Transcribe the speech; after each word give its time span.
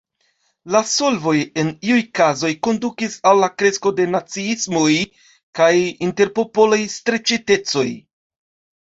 La 0.75 0.79
solvoj 0.91 1.33
en 1.63 1.67
iuj 1.89 1.99
kazoj 2.19 2.49
kondukis 2.67 3.17
al 3.31 3.37
la 3.43 3.49
kresko 3.63 3.91
de 3.99 4.07
naciismoj 4.13 4.87
kaj 5.61 5.69
interpopolaj 6.07 6.81
streĉitecoj. 6.95 7.87